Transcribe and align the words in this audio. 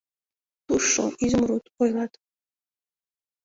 Тушшо— 0.67 1.05
изумруд, 1.25 1.65
ойлат. 1.81 2.11